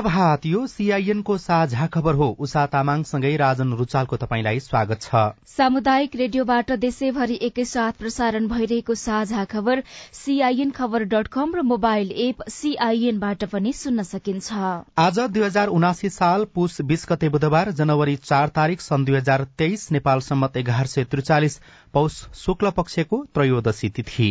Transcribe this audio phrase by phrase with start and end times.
[0.00, 6.16] प्रभात यो सीआईएन को साझा खबर हो। उषा तामाङसँगै राजन रुचालको तपाईँलाई स्वागत छ। सामुदायिक
[6.16, 9.82] रेडियोबाट देशैभरि एकैसाथ प्रसारण भइरहेको साझा खबर
[10.14, 14.52] सीआईएन खबर डट कम र मोबाइल एप सीआईएनबाट पनि सुन्न सकिन्छ।
[14.98, 19.44] आज दुई हजार उनासी साल पुष बीस गते बुधबार जनवरी चार तारीक सन् दुई हजार
[19.58, 21.60] तेइस नेपाल सम्मत एघार सय त्रिचालिस
[21.94, 24.30] पौष शुक्ल पक्षको त्रयोदशी तिथि।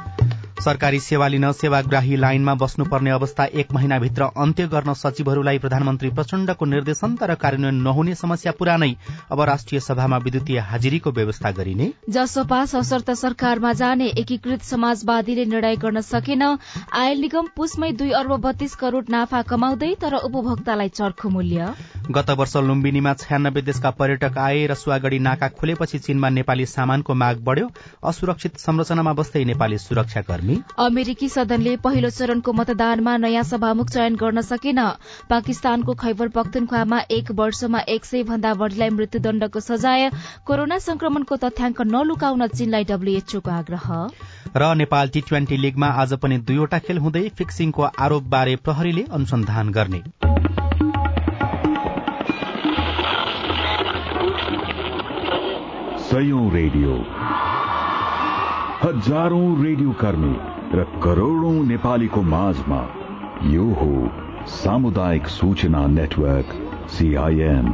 [0.61, 7.15] सरकारी सेवा लिन सेवाग्राही लाइनमा बस्नुपर्ने अवस्था एक महिनाभित्र अन्त्य गर्न सचिवहरूलाई प्रधानमन्त्री प्रचण्डको निर्देशन
[7.15, 8.89] तर कार्यान्वयन नहुने समस्या पुरानै
[9.31, 16.01] अब राष्ट्रिय सभामा विद्युतीय हाजिरीको व्यवस्था गरिने। जसपा सशर्त सरकारमा जाने एकीकृत समाजवादीले निर्णय गर्न
[16.03, 16.43] सकेन।
[16.93, 21.73] आयल निगम पुसमै दुई अर्ब बत्तीस करोड़ नाफा कमाउँदै तर उपभोक्तालाई चर्खो मूल्य।
[22.11, 27.43] गत वर्ष लुम्बिनीमा छयानब्बे देशका पर्यटक आए र सुवागढ़ी नाका खुलेपछि चीनमा नेपाली सामानको माग
[27.43, 27.67] बढ़्यो।
[28.05, 34.79] असुरक्षित संरचनामा बस्दै नेपाली सुरक्षाकर्मी। अमेरिकी सदनले पहिलो चरणको मतदानमा नयाँ सभामुख चयन गर्न सकेन।
[35.29, 40.09] पाकिस्तानको खैबर पख्तुनख्वामा एक वर्षमा एक सय भन्दा बढ़ीलाई मृत्युदण्डको सजाय
[40.45, 43.87] कोरोना संक्रमणको तथ्याङ्क नलुकाउन चीनलाई डब्ल्यूएचओको आग्रह।
[44.57, 50.03] र नेपाल टी ट्वेन्टी लीगमा आज पनि दुईवटा खेल हुँदै फिक्सिङको आरोपबारे प्रहरीले अनुसन्धान गर्ने।
[56.51, 56.93] रेडियो।
[58.83, 60.31] हजारौं रेडियो कर्मी
[60.77, 62.79] र करोड़ौं नेपालीको माझमा
[63.49, 63.89] यो हो
[64.53, 66.55] सामुदायिक सूचना नेटवर्क
[66.93, 67.67] सीआईएन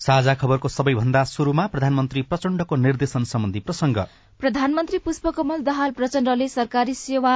[0.00, 3.98] साझा खबरको सबैभन्दा शुरूमा प्रधानमन्त्री प्रचण्डको निर्देशन सम्बन्धी प्रसंग
[4.40, 7.34] प्रधानमन्त्री पुष्पकमल दाहाल प्रचण्डले सरकारी सेवा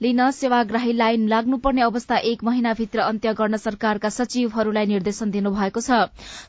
[0.00, 6.00] लिन सेवाग्राही लाइन लाग्नुपर्ने अवस्था एक महिनाभित्र अन्त्य गर्न सरकारका सचिवहरूलाई निर्देशन दिनुभएको छ।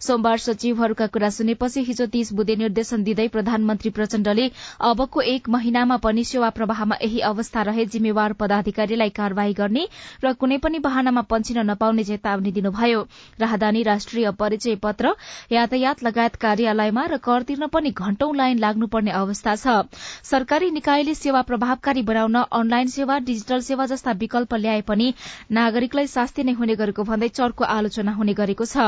[0.04, 4.50] सोमबार सचिवहरूका कुरा सुनेपछि हिजो तीस बुधे निर्देशन दिँदै प्रधानमन्त्री प्रचण्डले
[4.84, 9.86] अबको एक महिनामा पनि सेवा प्रवाहमा यही अवस्था रहे जिम्मेवार पदाधिकारीलाई कार्यवाही गर्ने
[10.26, 13.08] र कुनै पनि वाहनामा पन्छिन नपाउने चेतावनी दिनुभयो।
[13.40, 15.14] राहदानी राष्ट्रिय परिचय पत्र
[15.52, 19.80] यातायात लगायत कार्यालयमा र कर तिर्न पनि घण्टौं लाइन लाग्नुपर्ने अवस्था छ।
[20.26, 25.14] सरकारी निकायले सेवा प्रभावकारी बनाउन अनलाइन सेवा डिजिटल सेवा जस्ता विकल्प ल्याए पनि
[25.54, 28.86] नागरिकलाई शास्ति नै हुने गरेको भन्दै चर्को आलोचना हुने गरेको छ।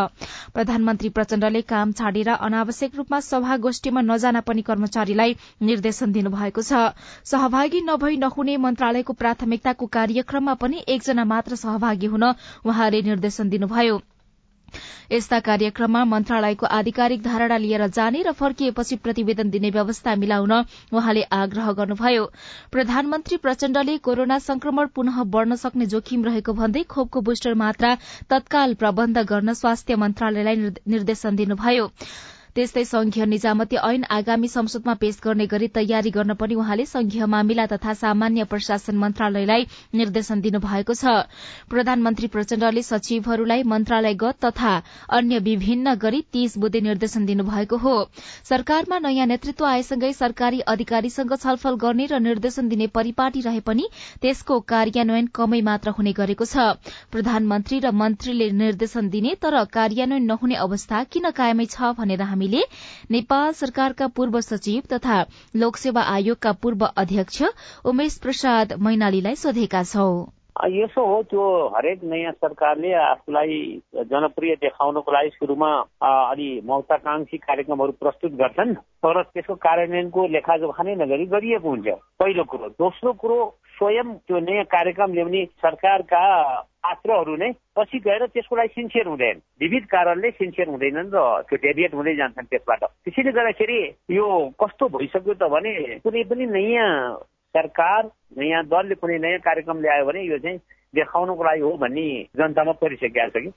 [0.55, 5.37] प्रधानमन्त्री प्रचण्डले काम छाडेर अनावश्यक रूपमा सभा गोष्ठीमा नजान पनि कर्मचारीलाई
[5.69, 6.83] निर्देशन दिनुभएको छ।
[7.29, 12.31] सहभागी नभई नहुने मन्त्रालयको प्राथमिकताको कार्यक्रममा पनि एकजना मात्र सहभागी हुन
[12.65, 14.01] उहाँले निर्देशन दिनुभयो।
[15.11, 20.53] यस्ता कार्यक्रममा मन्त्रालयको आधिकारिक धारणा लिएर जाने र फर्किएपछि प्रतिवेदन दिने व्यवस्था मिलाउन
[20.93, 22.25] उहाँले आग्रह गर्नुभयो।
[22.71, 27.95] प्रधानमन्त्री प्रचण्डले कोरोना संक्रमण पुनः बढ़न सक्ने जोखिम रहेको भन्दै खोपको बुस्टर मात्रा
[28.29, 30.55] तत्काल प्रबन्ध गर्न स्वास्थ्य मन्त्रालयलाई
[30.87, 31.89] निर्देशन दिनुभयो।
[32.55, 37.65] त्यस्तै संघीय निजामती ऐन आगामी संसदमा पेश गर्ने गरी तयारी गर्न पनि उहाँले संघीय मामिला
[37.71, 39.65] तथा सामान्य प्रशासन मन्त्रालयलाई
[39.95, 41.13] निर्देशन दिनुभएको छ।
[41.69, 44.73] प्रधानमन्त्री प्रचण्डले सचिवहरूलाई मन्त्रालयगत तथा
[45.09, 47.95] अन्य विभिन्न गरी तीस बुधे निर्देशन दिनुभएको हो।
[48.49, 53.87] सरकारमा नयाँ नेतृत्व आएसँगै सरकारी अधिकारीसँग छलफल गर्ने र निर्देशन दिने परिपाटी रहे पनि
[54.21, 56.67] त्यसको कार्यान्वयन कमै मात्र हुने गरेको छ।
[57.13, 62.63] प्रधानमन्त्री र मन्त्रीले निर्देशन दिने तर कार्यान्वयन नहुने अवस्था किन कायमै छ भनेर हामीले
[63.11, 65.19] नेपाल सरकारका पूर्व सचिव तथा
[65.55, 67.43] लोकसेवा आयोगका पूर्व अध्यक्ष
[67.91, 71.43] उमेश प्रसाद मैनालीलाई सोधेका छौं। यसो हो त्यो
[71.75, 73.59] हरेक नयाँ सरकारले आफूलाई
[74.11, 75.71] जनप्रिय देखाउनको लागि सुरुमा
[76.03, 81.87] अलि महत्वाकांक्षी कार्यक्रमहरू प्रस्तुत गर्छन् तर त्यसको कार्यान्वयनको लेखाजोखा नै नगरी गरिएको हुन्छ।
[82.19, 83.39] पहिलो कुरो। दोस्रो कुरो
[83.79, 86.23] स्वयं त्यो नयाँ कार्यक्रम ल्याउने सरकारका
[86.83, 91.93] पात्रहरू नै पछि गएर त्यसको लागि सिन्सियर हुँदैन। विविध कारणले सिन्सियर हुँदैनन् र त्यो डेभिएट
[91.95, 93.79] हुँदै जान्छन् त्यसबाट। त्यसैले गर्दाखेरि
[94.11, 94.27] यो
[94.59, 96.91] कस्तो भइसक्यो त भने कुनै पनि नयाँ
[97.55, 100.57] सरकार नयाँ दलले कुनै नयाँ कार्यक्रम ल्यायो भने यो चाहिँ
[100.93, 102.05] देखाउनको लागि हो भन्ने
[102.37, 103.51] जनतामा परिसकेको छ कि?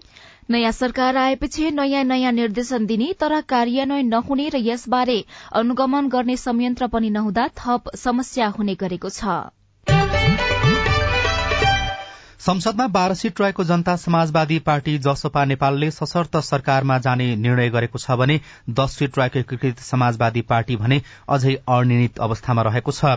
[0.51, 5.19] नयाँ सरकार आएपछि नयाँ नयाँ निर्देशन दिने तर कार्यान्वयन नहुने र यसबारे
[5.55, 9.41] अनुगमन गर्ने संयन्त्र पनि नहुँदा थप समस्या हुने गरेको छ।
[12.43, 18.17] संसदमा बाह्र सीट रहेको जनता समाजवादी पार्टी जसपा नेपालले सशर्त सरकारमा जाने निर्णय गरेको छ
[18.19, 18.39] भने
[18.79, 23.13] दश सीट रहेको एकीकृत समाजवादी पार्टी भने अझै अनिर्णित अवस्थामा रहेको छ।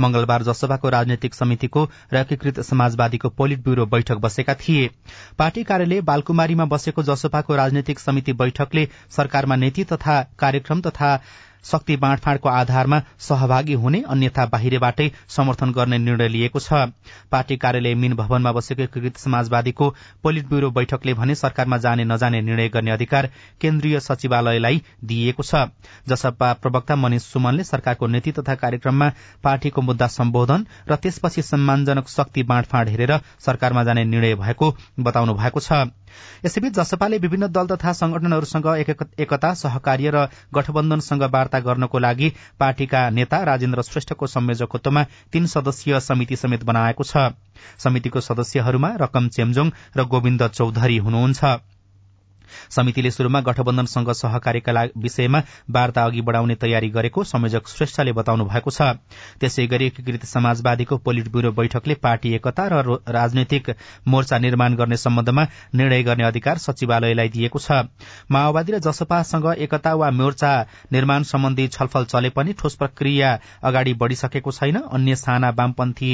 [0.00, 4.90] मंगलबार जसपाको राजनैतिक समितिको र एकीकृत समाजवादीको पोलिट ब्यूरो बैठक बसेका थिए।
[5.38, 11.16] पार्टी कार्यालय बालकुमारीमा बसेको जसपाको राजनैतिक समिति बैठकले सरकारमा नीति तथा कार्यक्रम तथा
[11.64, 16.72] शक्ति बाँडफाँडको आधारमा सहभागी हुने अन्यथा बाहिरबाटै समर्थन गर्ने निर्णय लिएको छ।
[17.32, 19.88] पार्टी कार्यालय मीन भवनमा बसेको एकीकृत समाजवादीको
[20.22, 23.30] पोलिट ब्यूरो बैठकले भने सरकारमा जाने नजाने निर्णय गर्ने अधिकार
[23.60, 25.66] केन्द्रीय सचिवालयलाई दिइएको छ।
[26.08, 29.10] जसपा प्रवक्ता मनिष सुमनले सरकारको नीति तथा कार्यक्रममा
[29.44, 35.60] पार्टीको मुद्दा सम्बोधन र त्यसपछि सम्मानजनक शक्ति बाँडफाँड हेरेर सरकारमा जाने निर्णय भएको बताउनु भएको
[35.60, 35.72] छ।
[36.44, 38.66] यसैबीच जसपाले विभिन्न दल तथा संगठनहरूसँग
[39.18, 46.36] एकता सहकार्य र गठबन्धनसँग वार्ता गर्नको लागि पार्टीका नेता राजेन्द्र श्रेष्ठको संयोजकत्वमा तीन सदस्यीय समिति
[46.36, 47.30] समेत बनाएको छ।
[47.78, 51.75] समितिको सदस्यहरूमा रकम चेम्जोङ र गोविन्द चौधरी हुनुहुन्छ।
[52.70, 58.82] समितिले शुरूमा गठबन्धनसँग सहकार्यका विषयमा वार्ता अघि बढ़ाउने तयारी गरेको संयोजक श्रेष्ठले बताउनु भएको छ।
[59.40, 63.70] त्यसै गरी एकीकृत समाजवादीको पोलिट ब्यूरो बैठकले पार्टी एकता र राजनैतिक
[64.08, 67.86] मोर्चा निर्माण गर्ने सम्बन्धमा निर्णय गर्ने अधिकार सचिवालयलाई दिएको छ।
[68.30, 70.52] माओवादी र जसपासँग एकता वा मोर्चा
[70.92, 76.12] निर्माण सम्बन्धी छलफल चले पनि ठोस प्रक्रिया अगाडि बढ़िसकेको छैन। अन्य साना वामपन्थी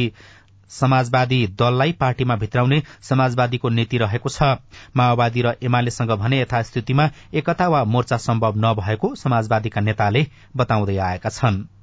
[0.73, 4.57] समाजवादी दललाई पार्टीमा भित्राउने समाजवादीको नीति रहेको छ।
[4.97, 10.27] माओवादी र एमालेसँग भने यथास्थितिमा एकता वा मोर्चा सम्भव नभएको समाजवादीका नेताले
[10.57, 11.82] बताउँदै आएका छनृ।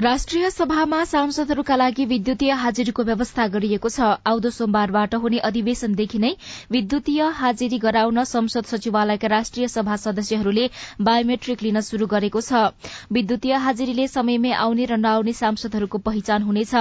[0.00, 6.30] राष्ट्रिय सभामा सांसदहरूका लागि विद्युतीय हाजिरीको व्यवस्था गरिएको छ। आउँदो सोमबारबाट हुने अधिवेशनदेखि नै
[6.72, 10.68] विद्युतीय हाजिरी गराउन संसद सचिवालयका राष्ट्रिय सभा सदस्यहरूले
[11.00, 12.72] बायोमेट्रिक लिन शुरू गरेको छ।
[13.12, 16.72] विद्युतीय हाजिरीले समयमै आउने र नआउने सांसदहरूको पहिचान हुनेछ।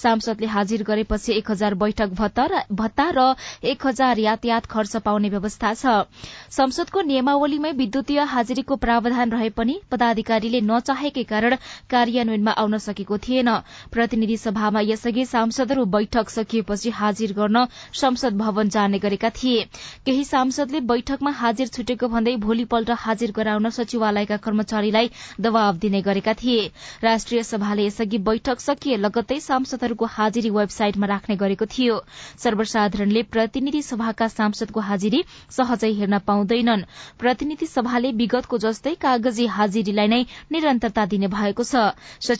[0.00, 3.34] सांसदले हाजिर गरेपछि एक हजार बैठक भत्ता र
[3.66, 6.08] एक हजार यातायात खर्च पाउने व्यवस्था छ।
[6.50, 11.60] संसदको नियमावलीमै विद्युतीय हाजिरीको प्रावधान रहे पनि पदाधिकारीले नचाहेकै कारण
[11.90, 13.50] कार्यान्वयनमा आउन सकेको थिएन।
[13.92, 19.64] प्रतिनिधि सभामा यसअघि सांसदहरू बैठक सकिएपछि हाजिर गर्न संसद भवन जाने गरेका थिए।
[20.06, 25.10] केही सांसदले बैठकमा हाजिर छुटेको भन्दै भोलिपल्ट हाजिर गराउन सचिवालयका कर्मचारीलाई
[25.40, 26.70] दबाव दिने गरेका थिए।
[27.02, 32.00] राष्ट्रिय सभाले यसअघि बैठक सकिए लगत्तै सांसदहरूको हाजिरी वेबसाइटमा राख्ने गरेको थियो।
[32.38, 36.84] सर्वसाधारणले प्रतिनिधि सभाका सांसदको हाजिरी सहजै हेर्न पाउँदैनन्।
[37.18, 40.20] प्रतिनिधि सभाले विगतको जस्तै कागजी हाजिरीलाई नै
[40.52, 41.92] निरन्तरता दिने भएको छ।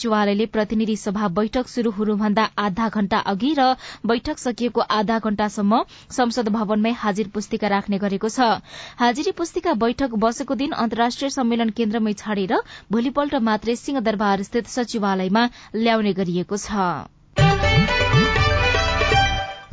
[0.03, 3.67] सचिवालयले प्रतिनिधि सभा बैठक शुरू हुनुभन्दा आधा घण्टा अघि र
[4.05, 5.79] बैठक सकिएको आधा घण्टासम्म
[6.11, 8.51] संसद भवनमै हाजिर पुस्तिका राख्ने गरेको छ।
[8.99, 12.59] हाजिरी पुस्तिका बैठक बसेको दिन अन्तर्राष्ट्रिय सम्मेलन केन्द्रमै छाडेर
[12.91, 17.22] भोलिपल्ट मात्रै सिंहदरबार स्थित सचिवालयमा ल्याउने गरिएको छ।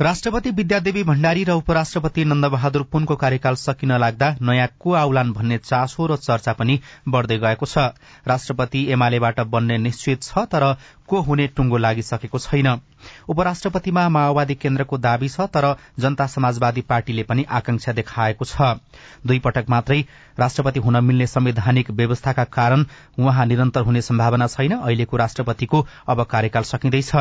[0.00, 6.06] राष्ट्रपति विद्यादेवी भण्डारी र उपराष्ट्रपति नन्दबहादुर पुनको कार्यकाल सकिन लाग्दा नयाँ को आउलान् भन्ने चासो
[6.06, 7.92] र चर्चा पनि बढ़दै गएको छ।
[8.24, 10.64] राष्ट्रपति एमालेबाट बन्ने निश्चित छ तर
[11.06, 12.80] को हुने टुंगो लागिसकेको छैन।
[13.28, 18.80] उपराष्ट्रपतिमा माओवादी केन्द्रको दावी छ तर जनता समाजवादी पार्टीले पनि आकांक्षा देखाएको छ।
[19.26, 20.04] दुई पटक मात्रै
[20.40, 22.84] राष्ट्रपति हुन मिल्ने संवैधानिक व्यवस्थाका कारण
[23.18, 27.14] उहाँ निरन्तर हुने सम्भावना छैन। अहिलेको राष्ट्रपतिको अब कार्यकाल सकिँदैछ।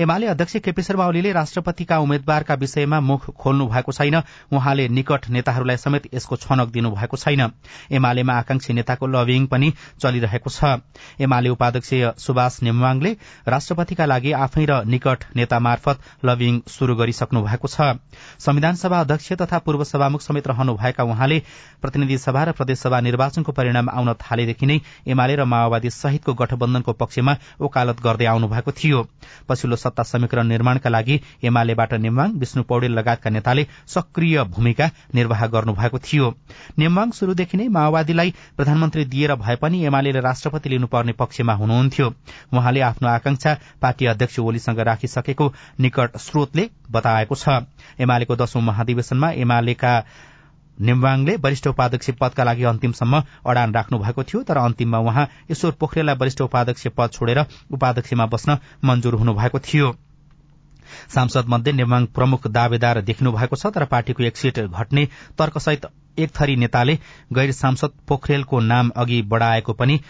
[0.00, 4.22] एमाले अध्यक्ष केपी शर्मा ओलीले राष्ट्रपतिका उम्मेद्वारका विषयमा मुख खोल्नु भएको छैन।
[4.52, 7.50] उहाँले निकट नेताहरूलाई समेत यसको छनक दिनुभएको छैन।
[7.92, 10.80] एमालेमा आकांक्षी नेताको लबिङ पनि चलिरहेको छ।
[11.20, 13.16] एमाले उपाध्यक्ष सुभाष नेमवाङले
[13.48, 17.98] राष्ट्रपतिका लागि आफै र निकट नेता मार्फत लबिङ शुरू गरिसक्नु भएको छ।
[18.38, 21.42] संविधान सभा अध्यक्ष तथा पूर्व सभामुख समेत रहनुभएका उहाँले
[21.82, 24.78] प्रतिनिधि सभा र प्रदेशसभा निर्वाचनको परिणाम आउन थालेदेखि नै
[25.08, 29.02] एमाले र माओवादी सहितको गठबन्धनको पक्षमा ओकालत गर्दै आउनु भएको थियो।
[29.48, 35.98] पछिल्लो सत्ता समीकरण निर्माणका लागि एमालेबाट नेमवाङ विष्णु पौडेल लगायतका नेताले सक्रिय भूमिका निर्वाह गर्नुभएको
[35.98, 36.30] थियो।
[36.78, 42.06] नेमवाङ शुरूदेखि नै माओवादीलाई प्रधानमन्त्री दिएर भए पनि एमाले राष्ट्रपति लिनुपर्ने पक्षमा हुनुहुन्थ्यो।
[42.54, 47.66] उहाँले आफ्नो आकांक्षा पार्टी अध्यक्ष ओलीसँग राखिसकेको निकट स्रोतले बताएको छ।
[47.98, 49.92] एमालेको दशौं महाधिवेशनमा एमालेका
[50.78, 56.16] निम्बाङले वरिष्ठ उपाध्यक्ष पदका लागि अन्तिमसम्म अडान राख्नु भएको थियो तर अन्तिममा उहाँ ईश्वर पोखरेललाई
[56.16, 59.92] वरिष्ठ उपाध्यक्ष पद छोडेर उपाध्यक्षमा बस्न मञ्जुर हुनुभएको थियो।
[61.08, 65.06] सांसद मध्ये नेवाङ प्रमुख दावेदार देखिनु भएको छ तर पार्टीको एक सीट घट्ने
[65.38, 65.86] तर्कसहित
[66.18, 66.98] एक थरी नेताले
[67.32, 70.00] गैर सांसद पोखरेलको नाम अघि बढ़ाएको पनि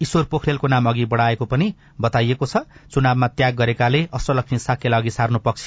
[0.00, 2.56] ईश्वर पोखरेलको नाम अघि बढ़ाएको पनि बताइएको छ।
[2.92, 5.66] चुनावमा त्याग गरेकाले अष्टलक्ष्मी साक्यलाई अघि सार्नु पक्ष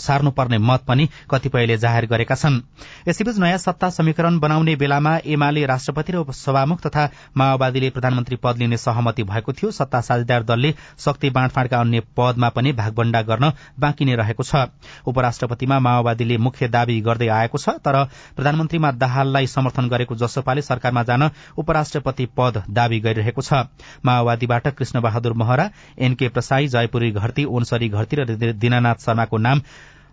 [0.00, 2.60] सार्नुपर्ने मत पनि कतिपयले जाहेर गरेका छन्।
[3.08, 8.76] यसैबीच नयाँ सत्ता समीकरण बनाउने बेलामा एमाले राष्ट्रपति र सभामुख तथा माओवादीले प्रधानमन्त्री पद लिने
[8.78, 14.14] सहमति भएको थियो। सत्ता साझेदार दलले शक्ति बाँडफाँडका अन्य पदमा पनि भागभण्डा गर्न बाँकी नै
[14.16, 14.64] रहेको छ।
[15.06, 18.04] उपराष्ट्रपतिमा माओवादीले मुख्य दावी गर्दै आएको छ तर
[18.36, 23.65] प्रधानमन्त्रीमा दाहाललाई समर्थन गरेको जसपाले सरकारमा जान उपराष्ट्रपति पद दावी गरिरहेको छ।
[24.04, 29.60] माओवादीबाट कृष्ण बहादुर महरा एनके प्रसाई जयपुरी घरती ओनसरी घरती र दिनानाथ शर्माको नाम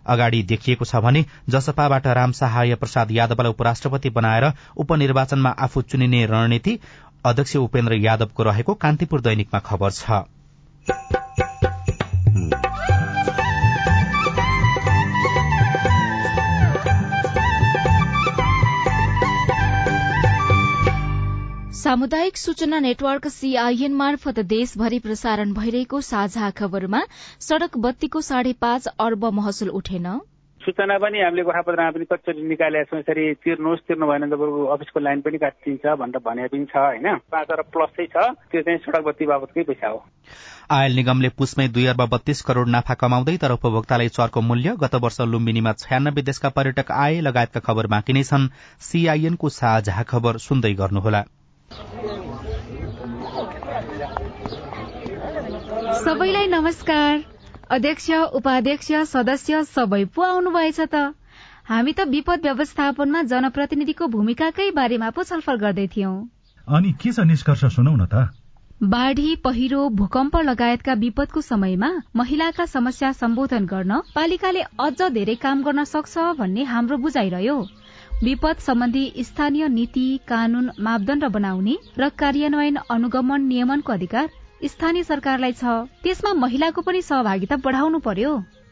[0.06, 6.78] अगाडि देखिएको छ भने जसपाबाट राम सहाय प्रसाद यादवलाई उपराष्ट्रपति बनाएर उपनिर्वाचनमा आफू चुनिने रणनीति
[7.26, 10.24] अध्यक्ष उपेन्द्र यादवको रहेको कान्तिपुर दैनिकमा खबर छ।
[21.84, 27.00] सामुदायिक सूचना नेटवर्क सीआईएन मार्फत देशभरि प्रसारण भइरहेको साझा खबरमा
[27.46, 30.06] सड़क बत्तीको साढे पाँच अर्ब महसुल उठेन।
[30.60, 35.20] सूचना पनि हामीले गोठापत्रमा पनि कतिचोटि निकालेका छौँ। यसरी तिर्नुहोस् तिर्नु भएन तपाईँको अफिसको लाइन
[35.20, 37.06] पनि काटिदिन्छ भनेर भने पनि छ होइन?
[37.28, 40.00] पाँच अर्ब प्लसै छ त्यो चाहिँ सड़क बत्ती बाबतकै पैसा हो।
[40.72, 45.20] आयल निगमले पुसमै दुई अर्ब बत्तीस करोड़ नाफा कमाउँदै तर उपभोक्तालाई चरको मूल्य गत वर्ष
[45.28, 48.50] लुम्बिनीमा छयानब्बे देशका पर्यटक आए लगायतका खबर बाँकी नै छन्।
[48.88, 51.24] सीआईएनको साझा खबर सुन्दै गर्नुहोला।
[56.04, 57.22] सबैलाई नमस्कार।
[57.70, 60.94] अध्यक्ष उपाध्यक्ष सदस्य सबै पो आउनुभएछ त।
[61.68, 66.14] हामी त विपद व्यवस्थापनमा जनप्रतिनिधिको भूमिकाकै बारेमा पो छलफल गर्दै थियौं।
[66.68, 68.28] अनि के छ निष्कर्ष सुनौ न त?
[68.82, 75.84] बाढ़ी पहिरो भूकम्प लगायतका विपदको समयमा महिलाका समस्या सम्बोधन गर्न पालिकाले अझ धेरै काम गर्न
[75.94, 77.56] सक्छ भन्ने हाम्रो बुझाइरह्यो
[78.22, 84.28] विपद सम्बन्धी स्थानीय नीति कानून मापदण्ड बनाउने र कार्यान्वयन अनुगमन नियमनको अधिकार
[84.64, 85.64] स्थानीय सरकारलाई छ।
[86.02, 88.32] त्यसमा महिलाको पनि सहभागिता बढाउनु पर्यो।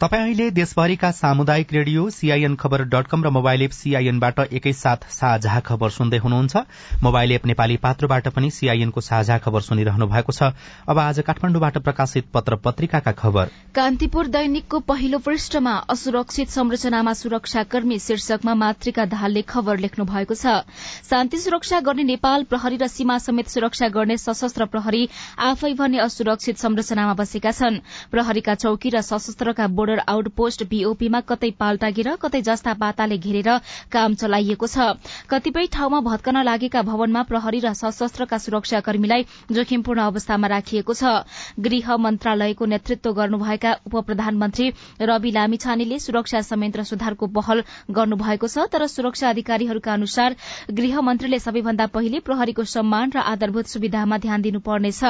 [0.00, 5.60] तपाईँ अहिले देशभरिका सामुदायिक radio CIN Khabar dot com र मोबाइल एप सीआईएनबाट एकैसाथ साझा
[5.60, 6.56] खबर सुन्दै हुनुहुन्छ।
[7.02, 10.52] मोबाइल एप नेपाली पात्रोबाट पनि सीआईएनको साझा खबर सुनिरहनु भएको छ।
[10.84, 18.54] अब आज काठमाडौँबाट प्रकाशित पत्र पत्रिकाका खबर। कान्तिपुर दैनिकको पहिलो पृष्ठमा असुरक्षित संरचनामा सुरक्षाकर्मी शीर्षकमा
[18.54, 20.60] मातृका दाहालले खबर लेख्नु भएको छ।
[21.08, 25.08] शान्ति सुरक्षा गर्ने नेपाल प्रहरी र सीमा समेत सुरक्षा गर्ने सशस्त्र प्रहरी
[25.40, 27.80] आफै भने असुरक्षित संरचनामा बसेका छन्।
[28.12, 33.50] प्रहरीका चौकी र सशस्त्रका बोर्डर आउटपोस्ट बीओपीमा कतै पाल्टागिर कतै जस्ता पाताले घेरेर
[33.92, 34.98] काम चलाइएको छ।
[35.30, 41.22] कतिपय ठाउँमा भत्कन लागेका भवनमा प्रहरी र सशस्त्रका सुरक्षाकर्मीलाई जोखिमपूर्ण अवस्थामा राखिएको छ।
[41.60, 44.66] गृह मन्त्रालयको नेतृत्व गर्नुभएका उप प्रधानमन्त्री
[45.02, 47.62] रवि लामिछानेले सुरक्षा संयन्त्र सुधारको पहल
[47.92, 50.36] गर्नुभएको छ तर सुरक्षा अधिकारीहरूका अनुसार
[50.72, 55.00] गृह मन्त्रीले सबैभन्दा पहिले प्रहरीको सम्मान र आधारभूत सुविधामा ध्यान दिनुपर्नेछ।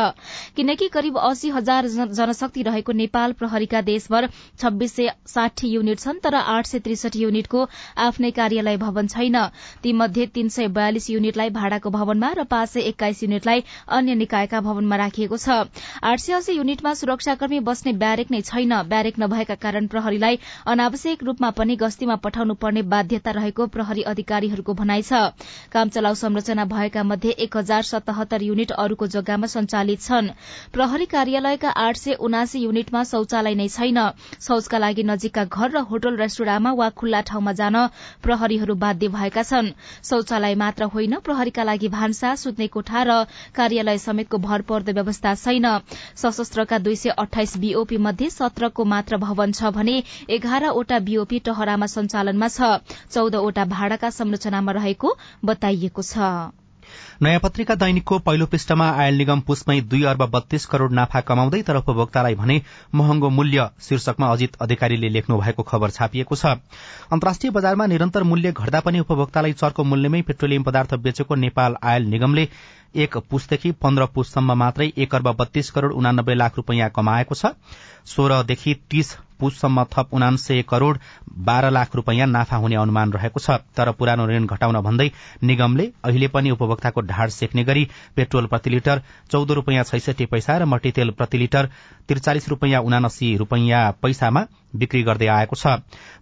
[0.57, 4.29] किनकि करिब अस्सी हजार जनशक्ति रहेको नेपाल प्रहरीका देशभर
[4.67, 7.67] छब्बीस सय साठी युनिट छन् तर आठ सय त्रिसठी युनिटको
[8.03, 9.37] आफ्नै कार्यालय भवन छैन।
[9.83, 14.97] तीमध्ये तीन सय बयालिस युनिटलाई भाडाको भवनमा र पाँच सय एक्काइस युनिटलाई अन्य निकायका भवनमा
[14.97, 15.49] राखिएको छ।
[16.03, 21.51] आठ सय अस्सी युनिटमा सुरक्षाकर्मी बस्ने ब्यारेक नै छैन। ब्यारेक नभएका कारण प्रहरीलाई अनावश्यक रूपमा
[21.53, 25.31] पनि गस्तीमा पठाउनु पर्ने बाध्यता रहेको प्रहरी अधिकारीहरूको भनाइ छ।
[25.73, 30.35] काम चलाउ संरचना भएका मध्ये एक हजार सतहत्तर युनिट अरूको जग्गामा सञ्चालित छन्।
[30.73, 33.99] प्रहरी कार्यालयका आठ सय उनासी युनिटमा शौचालय नै छैन।
[34.57, 37.77] शौचका लागि नजिकका घर र होटल रेस्टुराँमा वा खुल्ला ठाउँमा जान
[38.25, 39.69] प्रहरीहरू बाध्य भएका छन्।
[40.03, 43.11] शौचालय मात्र होइन प्रहरीका लागि भान्सा सुत्ने कोठा र
[43.53, 45.69] कार्यालय समेतको भरपर्दो व्यवस्था छैन।
[46.17, 52.49] सशस्त्रका दुई सय अठाइस बीओपी मध्ये सत्रको मात्र भवन छ भने एघारवटा बीओपी टहरामा सञ्चालनमा
[52.49, 52.81] छ।
[53.13, 56.65] चौधवटा भाड़ाका संरचनामा रहेको बताइएको छ।
[57.23, 61.77] नयाँ पत्रिका दैनिकको पहिलो पृष्ठमा आयल निगम पुसमै दुई अर्ब बत्तीस करोड़ नाफा कमाउँदै तर
[61.77, 62.61] उपभोक्तालाई भने
[62.95, 66.47] महँगो मूल्य शीर्षकमा अजित अधिकारीले लेख्नु भएको खबर छापिएको छ।
[67.13, 72.49] अन्तर्राष्ट्रिय बजारमा निरन्तर मूल्य घट्दा पनि उपभोक्तालाई चर्को मूल्यमै पेट्रोलियम पदार्थ बेचेको नेपाल आयल निगमले
[72.97, 77.53] एक पुसदेखि पन्ध्र पुससम्म मात्रै एक अर्ब बत्तीस करोड़ उनानब्बे लाख रूपियाँ कमाएको छ।
[78.07, 80.97] सोह्रदेखि तीस पुससम्म थप उनान्सय करोड़
[81.47, 85.11] बाह्र लाख रूपियाँ नाफा हुने अनुमान रहेको छ। तर पुरानो ऋण घटाउन भन्दै
[85.45, 87.85] निगमले अहिले पनि उपभोक्ताको ढाड सेक्ने गरी
[88.17, 91.69] पेट्रोल प्रति लिटर चौध रूपियाँ छैसठी पैसा र मट्टीतेल प्रति लिटर
[92.09, 95.67] त्रिचालिस रूपियाँ उनासी रूपियाँ पैसामा बिक्री गर्दै आएको छ।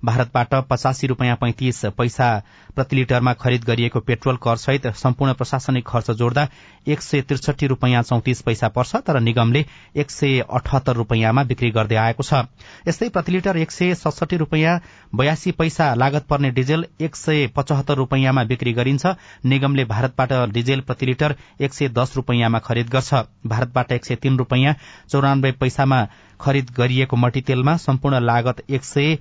[0.05, 2.29] भारतबाट पचासी रूपियाँ पैंतिस पैसा
[2.75, 6.47] प्रति लिटरमा खरिद गरिएको पेट्रोल कर सहित सम्पूर्ण प्रशासनिक खर्च जोड्दा
[6.89, 9.65] एक सय त्रिसठी रूपियाँ चौतिस पैसा पर्छ तर निगमले
[9.97, 12.43] एक सय अठहत्तर रूपियाँमा बिक्री गर्दै आएको छ।
[12.89, 14.81] यस्तै प्रति लिटर एक सय सडसठी रूपियाँ
[15.15, 19.07] बयासी पैसा लागत पर्ने डिजेल एक सय पचहत्तर रूपियाँमा बिक्री गरिन्छ।
[19.45, 23.15] निगमले भारतबाट डिजेल प्रति लिटर एक सय दस रूपियाँमा खरिद गर्छ।
[23.47, 24.75] भारतबाट एक सय तीन रूपियाँ
[25.11, 26.07] चौरानब्बे पैसामा
[26.41, 29.19] खरिद गरिएको मट्टीतेलमा सम्पूर्ण लागत एक सय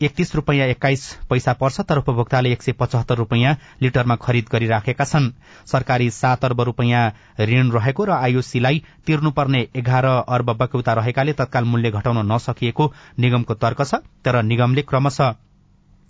[0.00, 5.30] एकतीस रूपियाँ एक्काइस पैसा पर्छ तर उपभोक्ताले एक सय पचहत्तर रूपियाँ लिटरमा खरिद गरिराखेका छन्।
[5.66, 7.02] सरकारी सात अर्ब रूपियाँ
[7.42, 13.84] ऋण रहेको र आयुसीलाई तिर्नुपर्ने एघार अर्ब बक्यौता रहेकाले तत्काल मूल्य घटाउन नसकिएको निगमको तर्क
[13.84, 15.34] छ तर निगमले क्रमशः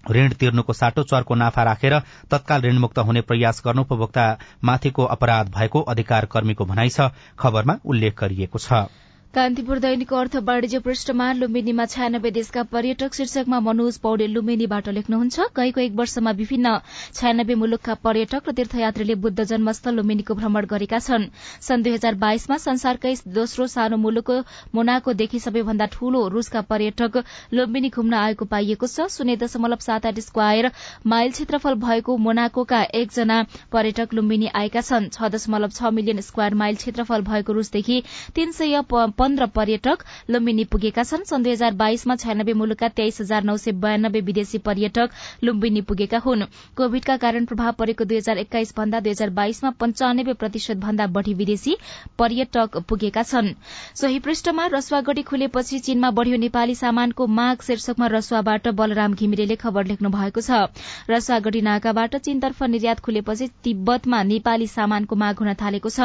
[0.05, 1.99] ऋण तिर्नुको साटो चर्को नाफा राखेर
[2.31, 4.27] तत्काल ऋणमुक्त हुने प्रयास गर्नु उपभोक्ता
[4.65, 8.87] माथिको अपराध भएको अधिकार कर्मीको भनाइ छ खबरमा उल्लेख गरिएको छ।
[9.35, 15.81] कान्तिपुर दैनिक अर्थ वाणिज्य पृष्ठमा लुम्बिनीमा छयानब्बे देशका पर्यटक शीर्षकमा मनोज पौडेल लुम्बिनीबाट लेख्नुहुन्छ गएको
[15.81, 16.73] एक वर्षमा विभिन्न
[17.15, 21.27] छयानब्बे मुलुकका पर्यटक र तीर्थयात्रीले बुद्ध जन्मस्थल लुम्बिनीको भ्रमण गरेका छन्।
[21.63, 24.31] सन् दुई हजार बाइसमा संसारकै दोस्रो सानो मुलुक
[24.75, 27.23] मोनाकोदेखि सबैभन्दा ठूलो रूसका पर्यटक
[27.55, 30.71] लुम्बिनी घुम्न आएको पाइएको छ। शून्य दशमलव सात आठ स्क्वायर
[31.07, 33.39] माइल क्षेत्रफल भएको मोनाकोका एकजना
[33.71, 38.03] पर्यटक लुम्बिनी आएका छन्। छ दशमलव छ मिलियन स्क्वायर माइल क्षेत्रफल भएको रूसदेखि
[38.35, 38.83] तीन सय
[39.21, 43.73] पन्ध्र पर्यटक लुम्बिनी पुगेका छन्। सन् दुई हजार बाइसमा छयानब्बे मुलुकका तेइस हजार नौ सय
[43.79, 45.11] बयानब्बे विदेशी पर्यटक
[45.45, 46.45] लुम्बिनी पुगेका हुन्।
[46.77, 51.35] कोविडका कारण प्रभाव परेको दुई हजार एक्काइस भन्दा दुई हजार बाइसमा पञ्चानब्बे प्रतिशत भन्दा बढ़ी
[51.35, 51.77] विदेशी
[52.19, 53.53] पर्यटक पुगेका छन्।
[53.95, 60.11] सोही पृष्ठमा रसुवागढ़ी खुलेपछि चीनमा बढ़्यो नेपाली सामानको माग। शीर्षकमा रसुवाबाट बलराम घिमिरेले खबर लेख्नु
[60.11, 60.65] भएको छ।
[61.11, 66.01] रसुवागढ़ी नाकाबाट चीनतर्फ निर्यात खुलेपछि तिब्बतमा नेपाली सामानको माग हुन थालेको छ।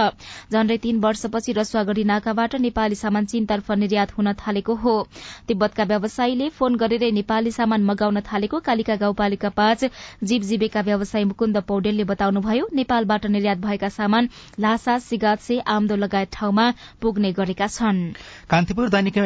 [0.52, 4.96] झण्डै तीन वर्षपछि रसुवागढ़ी नाकाबाट नेपाली सामान चीनतर्फ निर्यात हुन थालेको हो।
[5.48, 9.86] तिब्बतका व्यवसायीले फोन गरेरै नेपाली सामान मगाउन थालेको कालिका गाउँपालिका पाँच
[10.24, 16.66] जीव जीविका व्यवसायी मुकुन्द पौडेलले बताउनुभयो नेपालबाट निर्यात भएका सामान लासा सिगासे आमदो लगायत ठाउँमा
[17.02, 18.02] पुग्ने गरेका छन्।
[18.50, 19.26] कान्तिपुर दैनिकमा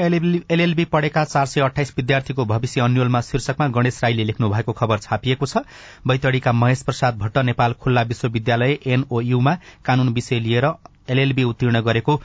[0.50, 5.46] एलएलबी पढेका चार सय अठाइस विद्यार्थीको भविष्य अन्यलमा शीर्षकमा गणेश राईले लेख्नु भएको खबर छापिएको
[5.46, 5.64] छ।
[6.08, 10.66] बैतडीका महेश प्रसाद भट्ट नेपाल खुल्ला विश्वविद्यालय एनओयूमा कानून विषय लिएर
[11.10, 12.16] एलएलबी उत्तीर्ण गरेको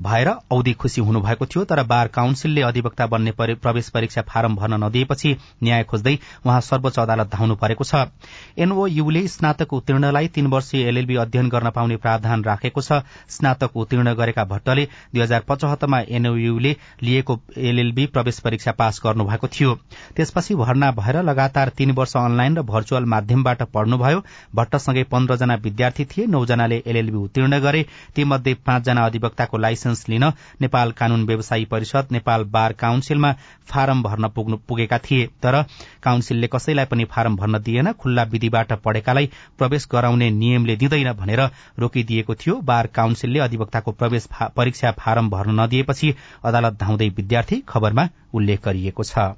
[0.00, 5.36] भएर औधी खुशी हुनुभएको थियो तर बार काउन्सिलले अधिवक्ता बन्ने प्रवेश परीक्षा फारम भर्न नदिएपछि
[5.62, 8.06] न्याय खोज्दै उहाँ सर्वोच्च अदालत धाउनु परेको छ।
[8.58, 14.44] एनओयूले स्नातक उत्तीर्णलाई तीन वर्षीय एलएलबी अध्ययन गर्न पाउने प्रावधान राखेको छ। स्नातक उत्तीर्ण गरेका
[14.44, 19.74] भट्टले दुई हजार पचहत्तरमा एनओयूले लिएको एलएलबी प्रवेश परीक्षा पास गर्नुभएको थियो।
[20.16, 24.24] त्यसपछि भर्ना भएर लगातार तीन वर्ष अनलाइन र भर्चुअल माध्यमबाट पढ़नुभयो।
[24.54, 30.24] भट्टसँगै पन्ध्रजना विद्यार्थी थिए नौजनाले एलएलबी उत्तीर्ण गरे। तीमध्ये पाँचजना अधिवक्ताको लाइसेन्स लाइसेन्स लिन
[30.60, 33.32] नेपाल कानून व्यवसायी परिषद नेपाल बार काउन्सिलमा
[33.66, 34.28] फारम भर्न
[34.68, 35.62] पुगेका थिए। तर
[36.02, 41.40] काउन्सिलले कसैलाई पनि फारम भर्न दिएन खुल्ला विधिबाट पढेकालाई प्रवेश गराउने नियमले दिँदैन भनेर
[41.78, 46.14] रोकिदिएको थियो। बार काउन्सिलले अधिवक्ताको प्रवेश परीक्षा फारम भर्न नदिएपछि
[46.44, 49.32] अदालत धाउँदै विद्यार्थी खबरमा उल्लेख गरिएको छ।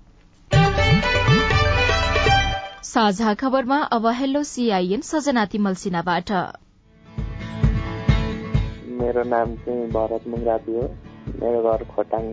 [2.85, 6.30] साझा खबरमा अब हेलो सीआईएन सजना तिमल सिन्हाबाट।
[9.00, 10.83] मेरो नाम चाहिँ भरत मुङ्राती हो।
[11.42, 12.24] मेरो घर खोटाङ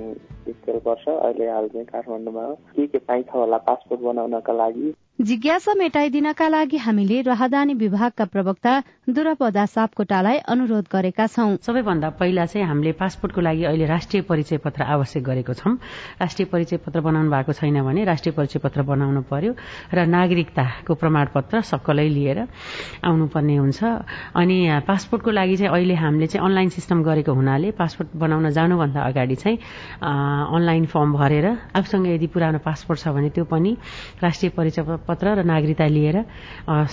[0.50, 3.58] स्कुल पर्छ। अहिले हाल चाहिँ काठमाडौँमा हो। के के पाइन्छ होला?
[3.70, 8.72] पासपोर्ट बनाउनका लागि। जिज्ञासा मेटाइदिनका लागि हामीले राहदानी विभागका प्रवक्ता
[9.06, 14.82] दुरपदा सापकोटालाई अनुरोध गरेका छौं। सबैभन्दा पहिला चाहिँ हामीले पासपोर्टको लागि अहिले राष्ट्रिय परिचय पत्र
[14.82, 15.74] आवश्यक गरेको छौं।
[16.22, 19.54] राष्ट्रिय परिचय पत्र बनाउनु भएको छैन भने राष्ट्रिय परिचय पत्र बनाउनु पर्यो
[19.94, 22.40] र नागरिकताको प्रमाणपत्र सक्कलै लिएर
[23.06, 23.80] आउनुपर्ने हुन्छ।
[24.42, 24.58] अनि
[24.90, 29.58] पासपोर्टको लागि चाहिँ अहिले हामीले चाहिँ अनलाइन सिस्टम गरेको हुनाले पासपोर्ट बनाउन जानुभन्दा अगाडि चाहिँ
[30.02, 31.46] अनलाइन फर्म भरेर
[31.78, 33.78] आफूसँग यदि पुरानो पासपोर्ट छ भने त्यो पनि
[34.26, 34.82] राष्ट्रिय परिचय
[35.12, 36.18] पत्र र नागरिकता लिएर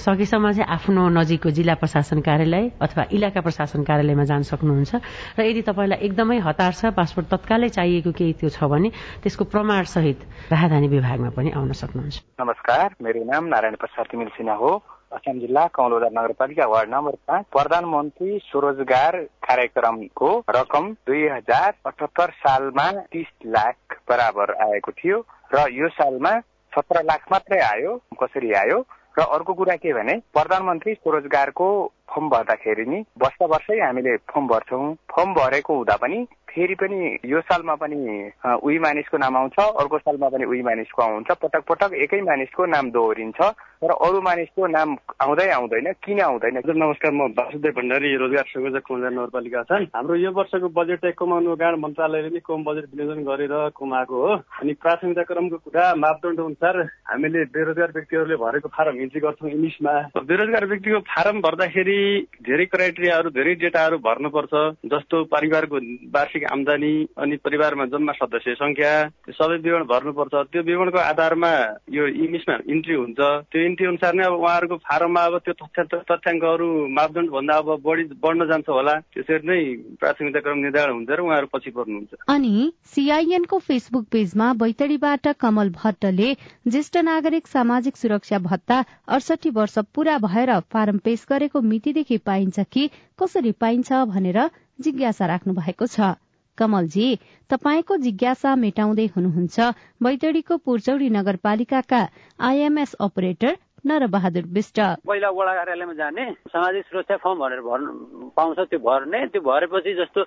[0.03, 4.93] सकेसम्म चाहिँ आफ्नो नजिकको जिल्ला प्रशासन कार्यालय अथवा इलाका प्रशासन कार्यालयमा जान सक्नुहुन्छ।
[5.39, 8.89] र यदि तपाईँलाई एकदमै हतार छ पासपोर्ट तत्कालै चाहिएको केही त्यो छ भने
[9.23, 10.19] त्यसको प्रमाण सहित
[10.51, 14.73] राजधानी विभागमा पनि आउन सक्नुहुन्छ। नमस्कार मेरो नाम नारायण प्रसाद तिमिल सिन्हा हो।
[15.09, 22.87] अछाम जिल्ला कौलोदार नगरपालिका वार्ड नम्बर पाँच प्रधानमन्त्री स्वरोजगार कार्यक्रमको रकम दुई हजार अठहत्तर सालमा
[23.09, 25.19] तीस लाख बराबर आएको थियो
[25.55, 26.33] र यो सालमा
[26.75, 28.79] सत्र लाख मात्रै आयो कसरी आयो?
[29.19, 31.69] र अर्को कुरा के भने प्रधानमन्त्री स्वरोजगारको
[32.11, 37.41] फर्म भर्दाखेरि नि वर्ष वर्षै हामीले फर्म भर्छौँ। फर्म भरेको हुँदा पनि फेरि पनि यो
[37.43, 37.97] सालमा पनि
[38.45, 42.91] उही मानिसको नाम आउँछ अर्को सालमा पनि उही मानिसको आउँछ पटक पटक एकै मानिसको नाम
[42.91, 43.41] दोहोरिन्छ
[43.85, 46.57] र अरू मानिसको नाम आउँदै आउँदैन किन आउँदैन?
[46.67, 51.79] नमस्कार म वासुदेव भण्डारी रोजगार संयोजक कुमजार नगरपालिका छन्। हाम्रो यो वर्षको बजेट कमाउनु कारण
[51.79, 57.45] मन्त्रालयले नै कम बजेट विनियोजन गरेर कमाएको हो। अनि प्राथमिकता क्रमको कुरा मापदण्ड अनुसार हामीले
[57.55, 59.95] बेरोजगार व्यक्तिहरूले भरेको फारम इन्ट्री गर्छौँ इङ्ग्लिसमा
[60.27, 61.99] बेरोजगार व्यक्तिको फारम भर्दाखेरि
[62.43, 64.55] धेरै क्राइटेरियाहरू धेरै डेटाहरू भर्नुपर्छ
[64.91, 65.77] जस्तो परिवारको
[66.19, 68.93] वार्षिक आमदानी अनि परिवारमा जम्मा सदस्य संख्या
[69.39, 71.53] सबै विवरण भर्नुपर्छ। त्यो विवरणको आधारमा
[71.91, 73.19] यो इङ्ग्लिसमा इन्ट्री हुन्छ।
[73.53, 78.47] त्यो इन्ट्री अनुसार नै अब उहाँहरूको फारममा अब त्यो तथ्याङ्कहरू मापदण्ड भन्दा अब बढी बढ्न
[78.49, 79.61] जान्छ होला। त्यसरी नै
[80.01, 82.55] प्राथमिकता क्रम निर्धारण हुन्छ र उहाँहरू पछि पर्नुहुन्छ। अनि
[82.95, 86.29] सीआईएनको फेसबुक पेजमा बैतडीबाट कमल भट्टले
[86.69, 92.91] ज्येष्ठ नागरिक सामाजिक सुरक्षा भत्ता अडसठी वर्ष पूरा भएर फारम पेश गरेको मितिदेखि पाइन्छ कि
[93.19, 94.39] कसरी पाइन्छ भनेर
[94.81, 96.15] जिज्ञासा राख्नु भएको छ।
[96.59, 97.07] कमलजी
[97.51, 99.57] तपाईँको जिज्ञासा मेटाउँदै हुनुहुन्छ
[100.03, 102.03] बैतडीको पुर्चौडी नगरपालिकाका
[102.41, 107.91] आइएमएस अपरेटर नरबहादुर विष्ट। पहिला वडा कार्यालयमा जाने सामाजिक सुरक्षा फर्म भनेर भर्नु
[108.37, 110.21] पाउँछ त्यो भर्ने त्यो भरेपछि जस्तो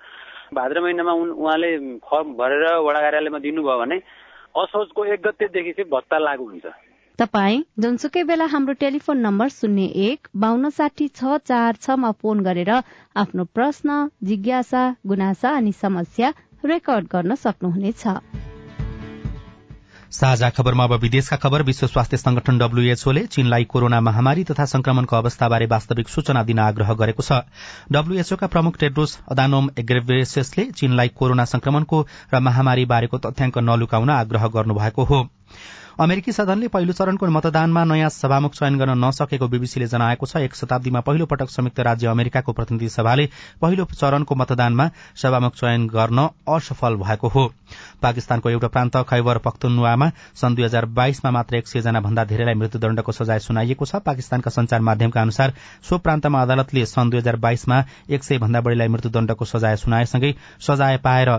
[0.56, 3.96] भाद्र महिनामा उहाँले फर्म भरेर वडा कार्यालयमा दिनुभयो भने
[4.56, 6.66] असोजको एक गतेदेखि चाहिँ भत्ता लागू हुन्छ।
[7.18, 12.70] तपाई जुनसुकै बेला हाम्रो टेलिफोन नम्बर शून्य एक बान्न साठी छ चार छमा फोन गरेर
[13.16, 13.96] आफ्नो प्रश्न
[14.28, 16.30] जिज्ञासा गुनासा अनि समस्या
[16.64, 18.04] रेकर्ड गर्न सक्नुहुनेछ।
[20.12, 25.66] साझा खबरमा अब विदेशका खबर विश्व स्वास्थ्य संगठन डब्ल्यूएचओले चीनलाई कोरोना महामारी तथा संक्रमणको अवस्थाबारे
[25.66, 27.40] वास्तविक सूचना दिन आग्रह गरेको छ।
[27.92, 32.02] डब्ल्यूएचओका प्रमुख टेड्रोस अदानोम एग्रेभेसेसले चीनलाई कोरोना संक्रमणको
[32.34, 35.22] र महामारी बारेको तथ्याङ्क नलुकाउन आग्रह गर्नुभएको हो।
[36.00, 41.00] अमेरिकी सदनले पहिलो चरणको मतदानमा नयाँ सभामुख चयन गर्न नसकेको बीबीसीले जनाएको छ। एक शताब्दीमा
[41.00, 43.28] पहिलो पटक संयुक्त राज्य अमेरिकाको प्रतिनिधि सभाले
[43.60, 47.46] पहिलो चरणको मतदानमा सभामुख चयन गर्न असफल भएको हो।
[48.02, 52.54] पाकिस्तानको एउटा प्रान्त खैबर पख्तुनवामा सन् दुई हजार बाइसमा मात्र एक सय जना भन्दा धेरैलाई
[52.54, 55.52] मृत्युदण्डको सजाय सुनाइएको छ। पाकिस्तानका संचार माध्यमका अनुसार
[55.82, 60.96] सो प्रान्तमा अदालतले सन् दुई हजार बाइसमा एक सय भन्दा बढ़ीलाई मृत्युदण्डको सजाय सुनाएसँगै सजाय
[61.04, 61.30] पाएर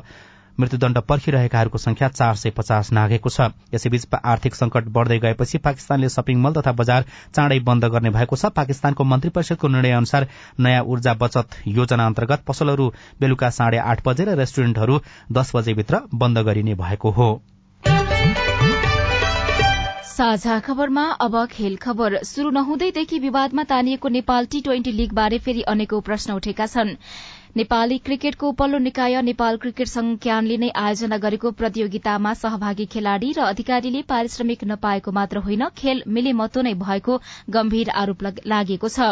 [0.60, 6.38] मृत्युदण्ड पर्खिरहेकाहरूको संख्या चार सय पचास नागेको छ। यसैबीच आर्थिक संकट बढ़दै गएपछि पाकिस्तानले सपिङ
[6.39, 10.28] मल तथा बजार चाँडै बन्द गर्ने भएको छ। पाकिस्तानको मन्त्री परिषदको निर्णय अनुसार
[10.60, 15.00] नयाँ ऊर्जा बचत योजना अन्तर्गत पसलहरू बेलुका साढे आठ बजे र रेस्टुरेन्टहरू
[15.32, 17.32] दस बजेभित्र बन्द गरिने भएको हो।
[20.13, 26.02] साझा खबरमा अब खेल खबर। शुरू नहुँदैदेखि विवादमा तानिएको नेपाल टी ट्वेन्टी लीगबारे फेरि अनेकौं
[26.02, 26.96] प्रश्न उठेका छन्।
[27.56, 34.00] नेपाली क्रिकेटको उपल्लो निकाय नेपाल क्रिकेट संज्ञानले नै आयोजना गरेको प्रतियोगितामा सहभागी खेलाड़ी र अधिकारीले
[34.10, 37.18] पारिश्रमिक नपाएको मात्र होइन खेल मिलेमतो नै भएको
[37.56, 39.10] गम्भीर आरोप लागेको छ।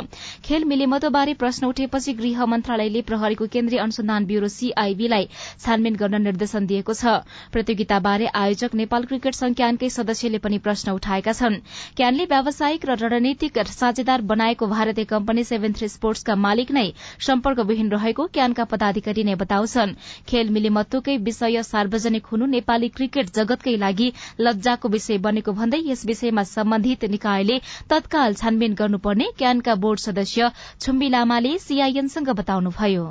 [0.47, 6.97] खेल मिलेमतोबारे प्रश्न उठेपछि गृह मन्त्रालयले प्रहरीको केन्द्रीय अनुसन्धान ब्यूरो सीआईबीलाई छानबिन गर्न निर्देशन दिएको
[7.03, 7.13] छ।
[7.53, 11.59] प्रतियोगिताबारे आयोजक नेपाल क्रिकेट संज्ञानकै सदस्यले पनि प्रश्न उठाएका छन्।
[12.01, 16.87] क्यानले व्यावसायिक र रणनीतिक साझेदार बनाएको भारतीय कम्पनी सेभेन थ्री स्पोर्ट्सका मालिक नै
[17.29, 19.95] सम्पर्कविहीन रहेको क्यानका पदाधिकारी नै बताउँछन्।
[20.27, 26.43] खेल मिलिमत्वकै विषय सार्वजनिक हुनु नेपाली क्रिकेट जगतकै लागि लज्जाको विषय बनेको भन्दै यस विषयमा
[26.51, 33.05] सम्बन्धित निकायले तत्काल छानबिन गर्नुपर्ने क्यानका बोर्ड सदस्य छुम्बी लामाले सीआईएनसँग बताउनुभयो।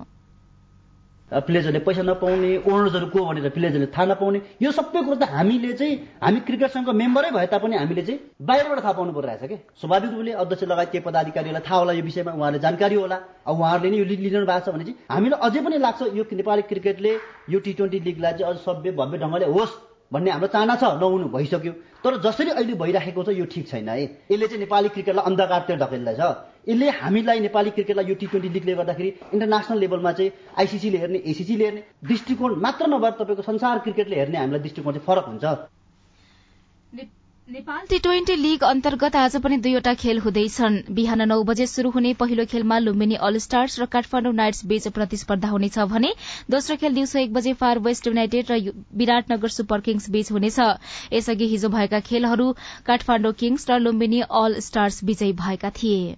[1.31, 5.95] प्लेजरले पैसा नपाउने ओनर्सहरू को भनेर प्लेजरले थाहा नपाउने यो सबै कुरो त हामीले चाहिँ
[6.23, 9.57] हामी क्रिकेट सङ्घको मेम्बरै भए तापनि हामीले चाहिँ बाहिरबाट थाहा पाउनु परिरहेछ कि?
[9.79, 13.90] स्वाभाविक रूपले अध्यक्ष लगायत केही पदाधिकारीहरूलाई थाहा होला यो विषयमा उहाँहरूले जानकारी होला। अब उहाँहरूले
[13.90, 17.12] नै यो लिग लिइरहनु भएको छ भने चाहिँ हामीलाई अझै पनि लाग्छ यो नेपाली क्रिकेटले
[17.55, 19.79] यो टी ट्वेन्टी लिगलाई चाहिँ अझ सभ्य भव्य ढङ्गले होस्
[20.12, 24.03] भन्ने हाम्रो चाहना छ नहुनु भइसक्यो। तर जसरी अहिले भइराखेको छ यो ठिक छैन है
[24.03, 26.21] यसले चाहिँ नेपाली क्रिकेटलाई अन्धकारतिर ढकेल्दैछ
[26.68, 31.64] यसले हामीलाई नेपाली क्रिकेटलाई यो टी ट्वेन्टी लिगले गर्दाखेरि इन्टरनेसनल लेभलमा चाहिँ आइसिसीले हेर्ने एसिसीले
[31.64, 35.44] हेर्ने दृष्टिकोण मात्र नभएर तपाईँको संसार क्रिकेटले हेर्ने हामीलाई दृष्टिकोण चाहिँ फरक हुन्छ।
[37.49, 42.12] नेपाल टी ट्वेन्टी लीग अन्तर्गत आज पनि दुईवटा खेल हुँदैछन्। बिहान नौ बजे शुरू हुने
[42.20, 46.12] पहिलो खेलमा लुम्बिनी अल स्टार्स र काठमाडौँ नाइट्स बीच प्रतिस्पर्धा हुनेछ भने
[46.51, 48.61] दोस्रो खेल दिउँसो एक बजे फार वेस्ट युनाइटेड र
[48.94, 50.59] विराटनगर सुपर किङ्स बीच हुनेछ।
[51.12, 52.53] यसअघि हिजो भएका खेलहरू
[52.87, 56.16] काठमाडौँ किङ्स र लुम्बिनी अल स्टार्स विजयी भएका थिए।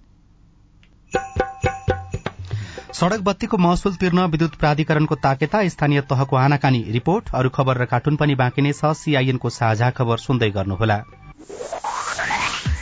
[2.93, 8.15] सड़क बत्तीको महसुल तिर्न विद्युत प्राधिकरणको ताकेता स्थानीय तहको आनाकानी रिपोर्ट अरू खबर र कार्टुन
[8.15, 10.97] पनि बाँकी नै छ। सीआईएनको साझा खबर सुन्दै गर्नुहोला।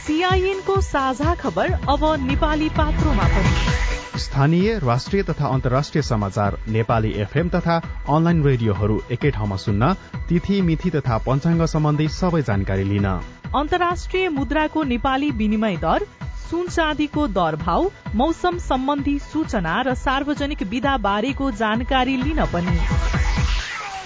[0.06, 7.82] सीआईएनको साझा खबर अब नेपाली पात्रोमा पनि। स्थानीय राष्ट्रिय तथा अन्तर्राष्ट्रिय समाचार नेपाली एफएम तथा
[8.10, 9.94] अनलाइन रेडियोहरू एकै ठाउँमा सुन्न
[10.30, 16.06] तिथि मिथि तथा पञ्चाङ्ग सम्बन्धी सबै जानकारी लिन। अन्तर्राष्ट्रिय मुद्राको नेपाली विनिमय दर
[16.50, 22.78] सुन चाँदीको दर भाव मौसम सम्बन्धी सूचना र सार्वजनिक विधा बारेको जानकारी लिन पनि।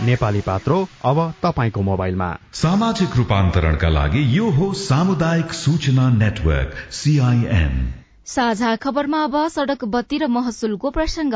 [0.06, 8.76] नेपाली पात्रो अब तपाईँको मोबाइलमा। सामाजिक रूपान्तरणका लागि यो हो सामुदायिक सूचना नेटवर्क सीआईएन साझा
[8.76, 11.34] खबरमा अब सड़क बत्ती र महसुलको प्रसंग।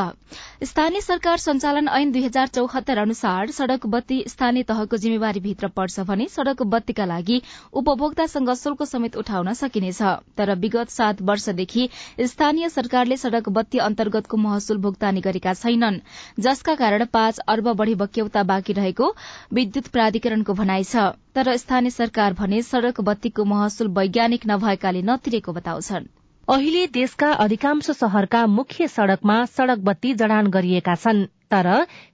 [0.64, 6.00] स्थानीय सरकार संचालन ऐन दुई हजार चौहत्तर अनुसार सड़क बत्ती स्थानीय तहको जिम्मेवारी भित्र पर्छ
[6.02, 7.42] भने सड़क बत्तीका लागि
[7.74, 10.02] उपभोक्तासँग शुल्क समेत उठाउन सकिनेछ।
[10.38, 11.90] तर विगत सात वर्षदेखि
[12.26, 16.00] स्थानीय सरकारले सड़क बत्ती अन्तर्गतको महसुल भुक्तानी गरेका छैनन्।
[16.40, 19.16] जसका कारण पाँच अर्ब बढ़ी बक्यौता बाँकी रहेको
[19.54, 26.16] विद्युत प्राधिकरणको भनाइ छ। तर स्थानीय सरकार भने सड़क बत्तीको महसुल वैज्ञानिक नभएकाले नतिरेको बताउँछन्।
[26.50, 31.68] अहिले देशका अधिकांश शहरका मुख्य सड़कमा सड़क बत्ती जडान गरिएका छन् तर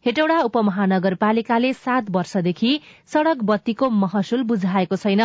[0.05, 2.71] हेटौडा उपमहानगरपालिकाले सात वर्षदेखि
[3.13, 5.21] सड़क बत्तीको महसुल बुझाएको छैन।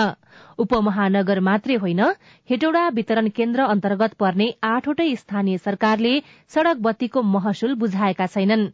[0.59, 2.03] उपमहानगर मात्रै होइन
[2.51, 6.13] हेटौडा वितरण केन्द्र अन्तर्गत पर्ने आठवटै स्थानीय सरकारले
[6.55, 8.67] सड़क बत्तीको महसुल बुझाएका छैनन्।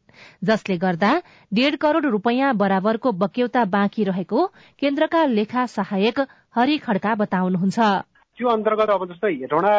[0.43, 1.15] जसले गर्दा
[1.53, 4.45] डेढ़ करोड़ रूपियाँ बराबरको बक्यौता बाँकी रहेको
[4.83, 6.21] केन्द्रका लेखा सहायक
[6.57, 7.81] हरि खड्का बताउनुहुन्छ।
[8.39, 9.75] त्यो अन्तर्गत अब जस्तै हेटौँडा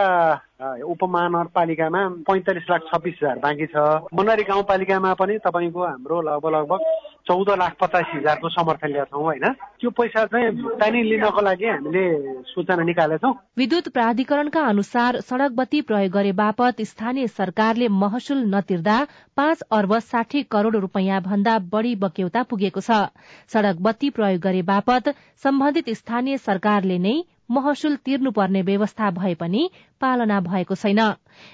[0.90, 3.78] उपमहानगरपालिकामा पैँतालिस लाख छब्बिस हजार बाँकी छ।
[4.18, 6.82] मनरी गाउँपालिकामा पनि तपाईँको हाम्रो लगभग लगभग
[7.28, 9.46] चौध लाख पचासी हजारको समर्थन ल्याएको छौँ होइन?
[9.78, 12.06] त्यो पैसा चाहिँ भुक्तानी लिनको लागि हामीले
[12.50, 18.98] सूचना निकालेछौँ। विद्युत प्राधिकरणका अनुसार सड़क बत्ती प्रयोग गरे बापत स्थानीय सरकारले महसुल नतिर्दा
[19.38, 23.06] पाँच अर्ब साठी करोड़ रूपियाँ भन्दा बढ़ी बक्यौता पुगेको छ।
[23.54, 27.18] सड़क बत्ती प्रयोग गरे बापत सम्बन्धित स्थानीय सरकारले नै
[27.50, 29.70] महसुल तिर्नुपर्ने व्यवस्था भए पनि
[30.02, 31.02] पालना भएको छैन।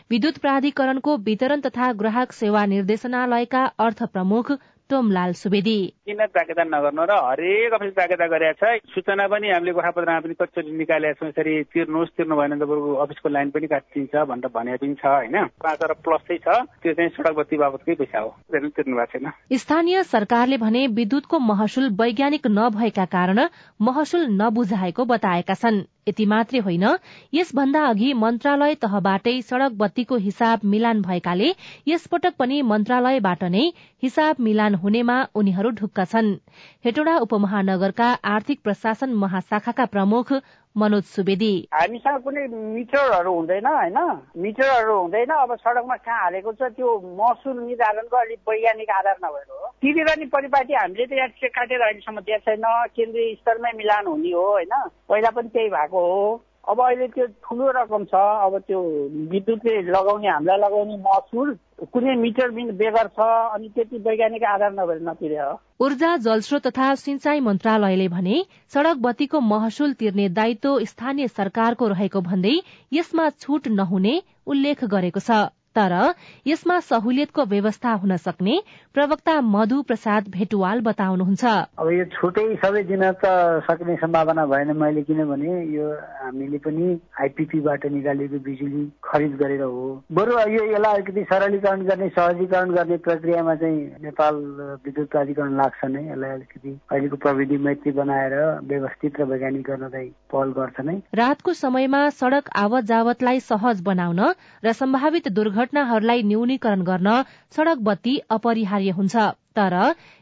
[0.10, 4.52] विद्युत प्राधिकरणको वितरण तथा ग्राहक सेवा निर्देशनालयका अर्थ प्रमुख
[4.90, 10.20] टोमलाल सुवेदी। किन प्राकेता नगर्नु र हरेक अफिस प्राकेता गरेका छ सूचना पनि हामीले गोठापत्रमा
[10.20, 14.52] पनि कतिचोटि निकालेका छौँ यसरी तिर्नुहोस् तिर्नु भएन त बरु अफिसको लाइन पनि काटिदिन्छ भनेर
[14.54, 15.36] भने पनि छ होइन?
[15.64, 16.48] पाँच अर्ब प्लस चाहिँ छ
[16.84, 21.90] त्यो चाहिँ सड़क बत्ती बाबतकै पैसा हो तिर्नु भएको छैन। स्थानीय सरकारले भने विद्युतको महसुल
[22.02, 23.40] वैज्ञानिक नभएका कारण
[23.82, 26.86] महसुल नबुझाएको बताएका छन्। यति मात्रै होइन
[27.34, 31.50] यसभन्दा अघि मन्त्रालय तहबाटै सड़क बत्तीको हिसाब मिलान भएकाले
[31.88, 33.64] यसपटक पनि मन्त्रालयबाट नै
[34.04, 36.34] हिसाब मिलान हुनेमा उनीहरू ढुक्क छन्।
[36.86, 40.34] हेटौडा उपमहानगरका आर्थिक प्रशासन महाशाखाका प्रमुख
[40.76, 43.98] मनोज सुवेदी। हामीसँग कुनै मिटरहरू हुँदैन होइन?
[44.38, 49.68] मिटरहरू हुँदैन अब सडकमा कहाँ हालेको छ त्यो महसुल निर्धारणको अलिक वैज्ञानिक आधार नभएर हो।
[49.82, 52.66] तिरेर नि परिपाटी हामीले त यहाँ चेक काटेर अहिलेसम्म दिएको छैन।
[52.98, 54.74] केन्द्रीय स्तरमै मिलान हुने हो होइन?
[55.10, 56.26] पहिला पनि त्यही भएको हो।
[56.64, 58.80] अब अहिले त्यो ठुलो रकम छ अब त्यो
[59.32, 61.50] विद्युतले लगाउने हामीलाई लगाउने महसुल
[61.94, 65.52] कुनै मिटर बेगर छ अनि त्यति वैज्ञानिक आधार नभएर नतिरे हो।
[65.86, 68.38] ऊर्जा जलस्रोत तथा सिंचाई मन्त्रालयले भने
[68.74, 72.56] सड़क बत्तीको महसुल तिर्ने दायित्व स्थानीय सरकारको रहेको भन्दै
[72.94, 74.16] यसमा छूट नहुने
[74.48, 75.44] उल्लेख गरेको छ।
[75.76, 75.94] तर
[76.48, 78.56] यसमा सहुलियतको व्यवस्था हुन सक्ने
[78.94, 81.44] प्रवक्ता मधु प्रसाद भेटुवाल बताउनुहुन्छ।
[81.80, 85.88] अब यो छुटै सबै दिन त सक्ने सम्भावना भएन मैले किनभने यो
[86.22, 86.86] हामीले पनि
[87.22, 93.56] आइपिपीबाट निकालेको बिजुली खरिद गरेर हो। बरु यो यसलाई अलिकति सरलीकरण गर्ने सहजीकरण गर्ने प्रक्रियामा
[93.56, 94.36] चाहिँ नेपाल
[94.86, 98.36] विद्युत प्राधिकरण लाग्छ नै। यसलाई अलिकति अहिलेको प्रविधि मैत्री बनाएर
[98.70, 104.22] व्यवस्थित र वैज्ञानिक गर्न चाहिँ पहल गर्छ नै। रातको समयमा सड़क आवत जावतलाई सहज बनाउन
[104.64, 107.22] र सम्भावित दुर्घटना घटनाहरूलाई न्यूनीकरण गर्न
[107.56, 109.74] सड़क बत्ती अपरिहार्य हुन्छ। तर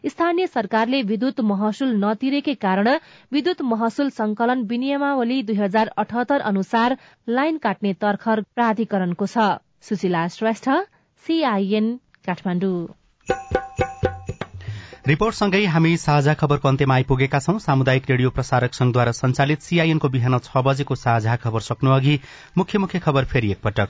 [0.05, 2.89] स्थानीय सरकारले विद्युत महसुल नतिरेकै कारण
[3.31, 6.97] विद्युत महसुल संकलन विनियमावली दुई हजार अठहत्तर अनुसार
[7.29, 9.49] लाइन काट्ने तर्खर प्राधिकरणको छ।
[9.81, 10.69] सुशीला श्रेष्ठ
[11.25, 11.95] सीआईएन
[12.27, 14.10] काठमाडौँ।
[15.11, 20.61] रिपोर्टसँगै हामी साझा खबरको अन्त्यमा आइपुगेका छौं। सामुदायिक रेडियो प्रसारक संघद्वारा संचालित सीआईएनको बिहान छ
[20.63, 22.13] बजेको साझा खबर सक्नु अघि
[22.57, 23.89] मुख्य मुख्य खबर फेरि एकपटक।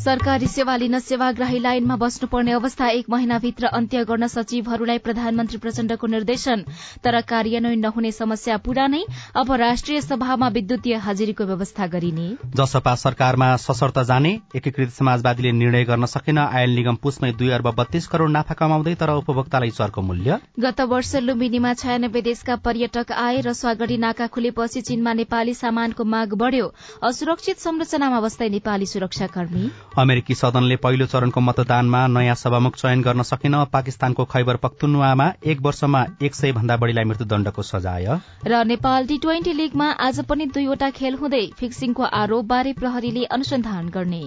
[0.00, 6.64] सरकारी सेवा लिन सेवाग्राही लाइनमा बस्नुपर्ने अवस्था एक महिनाभित्र अन्त्य गर्न सचिवहरूलाई प्रधानमन्त्री प्रचण्डको निर्देशन।
[7.04, 9.02] तर कार्यान्वयन नहुने समस्या पुरानै
[9.36, 16.10] अब राष्ट्रिय सभामा विद्युतीय हाजिरीको व्यवस्था गरिने। जसपा सरकारमा सशर्त जाने एकीकृत समाजवादीले निर्णय गर्न
[16.14, 20.80] सकेन। आयल निगम पुसमै दुई अर्ब बत्तीस करोड़ नाफा कमाउँदै तर उपभोक्तालाई चर्को मूल्य। गत
[20.86, 26.66] वर्ष लुम्बिनीमा छयानब्बे देशका पर्यटक आए र स्वागढी नाका खुलेपछि चीनमा नेपाली सामानको माग बढ़्यो।
[27.02, 33.64] असुरक्षित संरचनामा बस्दै नेपाली सुरक्षाकर्मी। अमेरिकी सदनले पहिलो चरणको मतदानमा नयाँ सभामुख चयन गर्न सकेन।
[33.72, 38.06] पाकिस्तानको खैबर पख्तुनुवामा एक वर्षमा एक सय भन्दा बढ़ीलाई मृत्युदण्डको सजाय।
[38.46, 44.24] र नेपाल टी ट्वेन्टी लीगमा आज पनि दुईवटा खेल हुँदै फिक्सिङको आरोपबारे प्रहरीले अनुसन्धान गर्ने।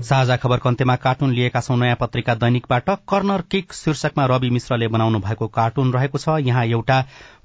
[0.00, 5.18] साझा खबरको अन्त्यमा कार्टुन लिएका छौं नयाँ पत्रिका दैनिकबाट कर्नर किक शीर्षकमा रवि मिश्रले बनाउनु
[5.20, 6.98] भएको कार्टुन रहेको छ। यहाँ एउटा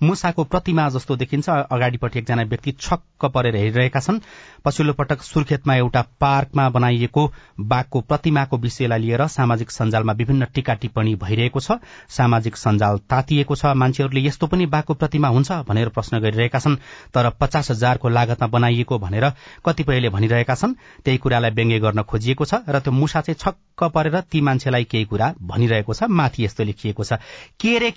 [0.03, 4.19] मुसाको प्रतिमा जस्तो देखिन्छ। अगाडिपट्टि एकजना व्यक्ति छक्क परेर हेरिरहेका छन्।
[4.65, 11.15] पछिल्लो पटक सुर्खेतमा एउटा पार्कमा बनाइएको बाघको प्रतिमाको विषयलाई लिएर सामाजिक सञ्जालमा विभिन्न टीका टिप्पणी
[11.15, 11.79] भइरहेको छ।
[12.09, 16.75] सामाजिक सञ्जाल तातिएको छ। मान्छेहरूले यस्तो पनि बाघको प्रतिमा हुन्छ भनेर प्रश्न गरिरहेका छन्।
[17.13, 19.31] तर पचास हजारको लागतमा बनाइएको भनेर
[19.65, 24.19] कतिपयले भनिरहेका छन्। त्यही कुरालाई व्यङ्ग्य गर्न खोजिएको छ र त्यो मुसा चाहिँ छक्क परेर
[24.31, 27.13] ती मान्छेलाई केही कुरा भनिरहेको छ। माथि यस्तो लेखिएको छ।
[27.59, 27.91] के रे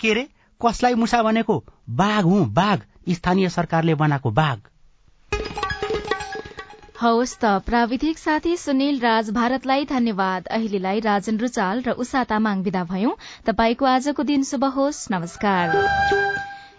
[0.65, 1.63] कसलाई मुसा भनेको?
[1.89, 4.57] बाघ हुँ बाघ। स्थानीय सरकारले बनाएको बाघ।
[7.01, 12.83] हवस् त प्राविधिक साथी सुनिल राज भारतलाई धन्यवाद। अहिलेलाई राजन रुचाल र उषा तामाङ विदा
[12.83, 13.11] भयौं।
[13.45, 15.67] तपाईँको आजको दिन शुभ होस्। नमस्कार।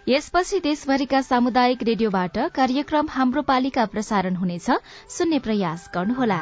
[0.09, 4.69] यसपछि देशभरिका सामुदायिक रेडियोबाट कार्यक्रम हाम्रो पालिका प्रसारण हुनेछ।
[5.09, 6.39] सुन्ने प्रयास गर्नुहोला।